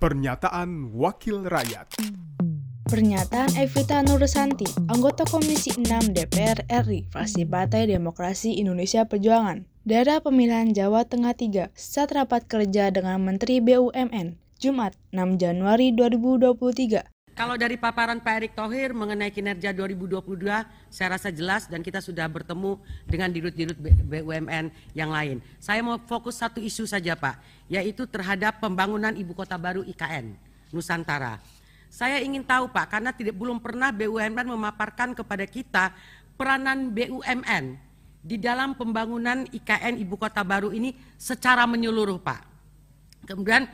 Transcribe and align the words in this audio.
Pernyataan 0.00 0.96
Wakil 0.96 1.44
Rakyat 1.44 2.00
Pernyataan 2.88 3.52
Evita 3.52 4.00
Nursanti, 4.00 4.64
anggota 4.88 5.28
Komisi 5.28 5.76
6 5.76 6.16
DPR 6.16 6.64
RI, 6.64 7.04
fraksi 7.12 7.44
Partai 7.44 7.84
Demokrasi 7.84 8.56
Indonesia 8.56 9.04
Perjuangan, 9.04 9.68
daerah 9.84 10.24
pemilihan 10.24 10.72
Jawa 10.72 11.04
Tengah 11.04 11.36
3, 11.36 11.76
saat 11.76 12.16
rapat 12.16 12.48
kerja 12.48 12.88
dengan 12.88 13.20
Menteri 13.20 13.60
BUMN, 13.60 14.40
Jumat 14.56 14.96
6 15.12 15.36
Januari 15.36 15.92
2023. 15.92 17.19
Kalau 17.40 17.56
dari 17.56 17.80
paparan 17.80 18.20
Pak 18.20 18.34
Erick 18.36 18.52
Thohir 18.52 18.92
mengenai 18.92 19.32
kinerja 19.32 19.72
2022, 19.72 20.44
saya 20.92 21.08
rasa 21.16 21.32
jelas 21.32 21.64
dan 21.64 21.80
kita 21.80 21.96
sudah 22.04 22.28
bertemu 22.28 22.76
dengan 23.08 23.32
dirut-dirut 23.32 23.80
BUMN 23.80 24.68
yang 24.92 25.08
lain. 25.08 25.40
Saya 25.56 25.80
mau 25.80 25.96
fokus 26.04 26.36
satu 26.36 26.60
isu 26.60 26.84
saja 26.84 27.16
Pak, 27.16 27.40
yaitu 27.72 28.04
terhadap 28.04 28.60
pembangunan 28.60 29.16
Ibu 29.16 29.32
Kota 29.32 29.56
Baru 29.56 29.80
IKN, 29.88 30.36
Nusantara. 30.68 31.40
Saya 31.88 32.20
ingin 32.20 32.44
tahu 32.44 32.68
Pak, 32.68 32.92
karena 32.92 33.08
tidak 33.08 33.32
belum 33.32 33.56
pernah 33.56 33.88
BUMN 33.88 34.44
memaparkan 34.44 35.16
kepada 35.16 35.48
kita 35.48 35.96
peranan 36.36 36.92
BUMN 36.92 37.80
di 38.20 38.36
dalam 38.36 38.76
pembangunan 38.76 39.48
IKN 39.48 39.96
Ibu 39.96 40.20
Kota 40.20 40.44
Baru 40.44 40.76
ini 40.76 40.92
secara 41.16 41.64
menyeluruh 41.64 42.20
Pak. 42.20 42.44
Kemudian 43.32 43.64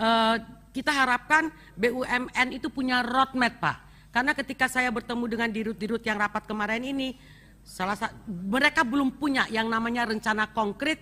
eh, 0.00 0.36
kita 0.70 0.90
harapkan 0.94 1.50
BUMN 1.74 2.48
itu 2.54 2.70
punya 2.70 3.02
roadmap 3.02 3.58
Pak. 3.58 3.76
Karena 4.10 4.34
ketika 4.34 4.66
saya 4.66 4.90
bertemu 4.90 5.24
dengan 5.30 5.48
dirut-dirut 5.50 6.02
yang 6.02 6.18
rapat 6.18 6.46
kemarin 6.46 6.82
ini, 6.82 7.14
salah 7.62 7.94
satu 7.94 8.16
mereka 8.26 8.82
belum 8.82 9.14
punya 9.20 9.46
yang 9.50 9.70
namanya 9.70 10.10
rencana 10.10 10.50
konkret 10.50 10.98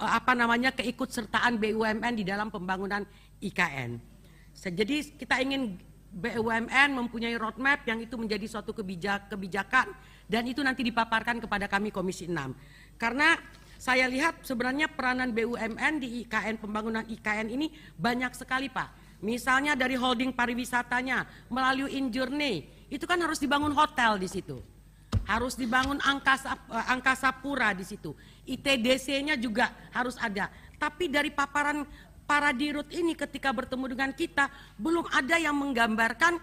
eh, 0.00 0.10
apa 0.10 0.32
namanya 0.32 0.72
keikutsertaan 0.72 1.60
BUMN 1.60 2.12
di 2.16 2.24
dalam 2.24 2.48
pembangunan 2.48 3.04
IKN. 3.40 4.00
Jadi 4.56 5.16
kita 5.16 5.40
ingin 5.40 5.80
BUMN 6.10 6.90
mempunyai 6.90 7.38
roadmap 7.38 7.86
yang 7.86 8.02
itu 8.02 8.18
menjadi 8.18 8.42
suatu 8.50 8.74
kebijak, 8.74 9.30
kebijakan 9.30 9.94
dan 10.26 10.42
itu 10.42 10.58
nanti 10.60 10.82
dipaparkan 10.82 11.38
kepada 11.38 11.70
kami 11.70 11.94
Komisi 11.94 12.26
6. 12.26 12.98
Karena 12.98 13.38
saya 13.80 14.04
lihat 14.12 14.44
sebenarnya 14.44 14.92
peranan 14.92 15.32
BUMN 15.32 16.04
di 16.04 16.20
IKN 16.20 16.60
pembangunan 16.60 17.00
IKN 17.00 17.48
ini 17.48 17.72
banyak 17.96 18.36
sekali 18.36 18.68
Pak. 18.68 19.16
Misalnya 19.24 19.72
dari 19.72 19.96
holding 19.96 20.36
pariwisatanya 20.36 21.48
melalui 21.48 21.96
Injourney 21.96 22.68
itu 22.92 23.08
kan 23.08 23.16
harus 23.24 23.40
dibangun 23.40 23.72
hotel 23.72 24.20
di 24.20 24.28
situ. 24.28 24.60
Harus 25.24 25.56
dibangun 25.56 25.96
angkasa 25.96 26.60
eh, 26.76 26.86
angkasa 26.92 27.32
pura 27.40 27.72
di 27.72 27.88
situ. 27.88 28.12
ITDC-nya 28.44 29.40
juga 29.40 29.72
harus 29.96 30.20
ada. 30.20 30.52
Tapi 30.76 31.08
dari 31.08 31.32
paparan 31.32 31.88
para 32.28 32.52
dirut 32.52 32.88
ini 32.92 33.16
ketika 33.16 33.48
bertemu 33.48 33.96
dengan 33.96 34.10
kita 34.12 34.52
belum 34.76 35.08
ada 35.08 35.40
yang 35.40 35.56
menggambarkan 35.56 36.36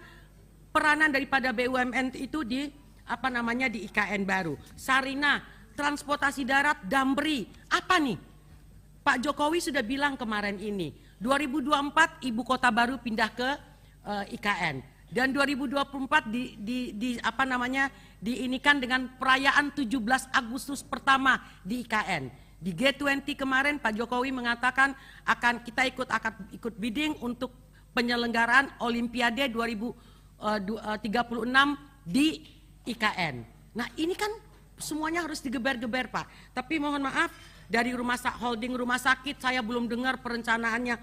peranan 0.74 1.14
daripada 1.14 1.54
BUMN 1.54 2.18
itu 2.18 2.42
di 2.42 2.66
apa 3.06 3.30
namanya 3.30 3.70
di 3.70 3.86
IKN 3.86 4.26
baru. 4.26 4.58
Sarina 4.74 5.57
transportasi 5.78 6.42
darat, 6.42 6.82
Damri. 6.90 7.46
Apa 7.70 8.02
nih? 8.02 8.18
Pak 9.06 9.22
Jokowi 9.22 9.62
sudah 9.62 9.86
bilang 9.86 10.18
kemarin 10.18 10.58
ini, 10.58 10.90
2024 11.22 12.26
ibu 12.26 12.42
kota 12.42 12.68
baru 12.68 12.98
pindah 12.98 13.30
ke 13.30 13.50
uh, 14.04 14.26
eh, 14.26 14.34
IKN 14.36 14.82
dan 15.08 15.32
2024 15.32 16.28
di, 16.28 16.52
di, 16.60 16.78
di 16.92 17.10
apa 17.24 17.48
namanya 17.48 17.88
diinikan 18.20 18.76
dengan 18.76 19.08
perayaan 19.16 19.72
17 19.72 19.88
Agustus 20.34 20.84
pertama 20.84 21.40
di 21.64 21.80
IKN. 21.86 22.28
Di 22.58 22.74
G20 22.74 23.38
kemarin 23.38 23.78
Pak 23.78 23.94
Jokowi 23.94 24.34
mengatakan 24.34 24.92
akan 25.24 25.62
kita 25.62 25.86
ikut 25.88 26.10
akan 26.10 26.52
ikut 26.52 26.74
bidding 26.76 27.16
untuk 27.22 27.54
penyelenggaraan 27.94 28.68
Olimpiade 28.82 29.48
2036 29.48 29.96
eh, 30.42 31.70
di 32.04 32.26
IKN. 32.84 33.34
Nah, 33.78 33.86
ini 33.96 34.12
kan 34.18 34.28
semuanya 34.80 35.26
harus 35.26 35.38
digeber-geber 35.42 36.10
Pak. 36.10 36.26
Tapi 36.54 36.78
mohon 36.82 37.02
maaf 37.02 37.30
dari 37.68 37.92
rumah 37.92 38.16
holding 38.40 38.72
rumah 38.72 38.96
sakit 38.96 39.44
saya 39.44 39.60
belum 39.60 39.84
dengar 39.86 40.24
perencanaannya 40.24 40.96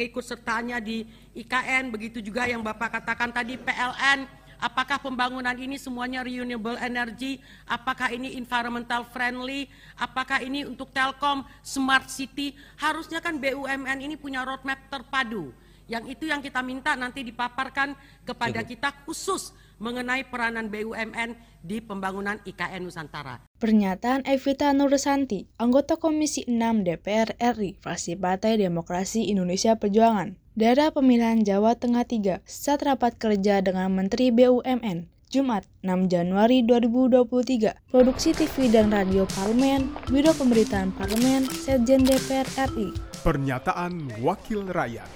keikut 0.00 0.24
sertanya 0.24 0.80
di 0.80 1.04
IKN 1.36 1.92
begitu 1.92 2.24
juga 2.24 2.48
yang 2.48 2.64
Bapak 2.64 2.96
katakan 2.96 3.28
tadi 3.28 3.60
PLN 3.60 4.24
apakah 4.62 5.02
pembangunan 5.02 5.52
ini 5.58 5.74
semuanya 5.74 6.22
renewable 6.22 6.78
energy? 6.78 7.42
Apakah 7.66 8.14
ini 8.14 8.38
environmental 8.38 9.02
friendly? 9.10 9.66
Apakah 9.98 10.38
ini 10.38 10.62
untuk 10.62 10.94
Telkom 10.94 11.42
smart 11.66 12.06
city? 12.06 12.54
Harusnya 12.78 13.18
kan 13.18 13.42
BUMN 13.42 13.98
ini 14.06 14.14
punya 14.14 14.46
roadmap 14.46 14.78
terpadu. 14.86 15.50
Yang 15.90 16.14
itu 16.16 16.24
yang 16.30 16.38
kita 16.38 16.62
minta 16.62 16.94
nanti 16.94 17.26
dipaparkan 17.26 17.98
kepada 18.22 18.62
kita 18.62 18.94
khusus 19.02 19.50
mengenai 19.82 20.22
peranan 20.30 20.70
BUMN 20.70 21.34
di 21.66 21.82
pembangunan 21.82 22.38
IKN 22.46 22.86
Nusantara. 22.86 23.42
Pernyataan 23.58 24.22
Evita 24.22 24.70
Nursanti, 24.70 25.50
anggota 25.58 25.98
Komisi 25.98 26.46
6 26.46 26.86
DPR 26.86 27.34
RI, 27.58 27.82
fraksi 27.82 28.14
Partai 28.14 28.62
Demokrasi 28.62 29.26
Indonesia 29.26 29.74
Perjuangan, 29.74 30.38
daerah 30.54 30.94
pemilihan 30.94 31.42
Jawa 31.42 31.74
Tengah 31.74 32.06
3, 32.06 32.46
saat 32.46 32.86
rapat 32.86 33.18
kerja 33.18 33.58
dengan 33.58 33.90
Menteri 33.90 34.30
BUMN, 34.30 35.10
Jumat 35.32 35.64
6 35.80 36.12
Januari 36.12 36.60
2023. 36.60 37.88
Produksi 37.88 38.36
TV 38.36 38.68
dan 38.68 38.92
Radio 38.92 39.24
Parlemen, 39.32 39.88
Biro 40.12 40.36
Pemberitaan 40.36 40.92
Parlemen, 40.92 41.48
Sekjen 41.48 42.04
DPR 42.04 42.44
RI. 42.68 42.92
Pernyataan 43.24 44.12
Wakil 44.20 44.68
Rakyat. 44.68 45.08